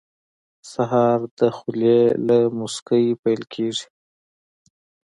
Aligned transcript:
سهار 0.71 1.19
د 1.39 1.41
خولې 1.57 1.99
له 2.27 2.37
موسکۍ 2.57 3.05
پیل 3.21 3.41
کېږي. 3.53 3.85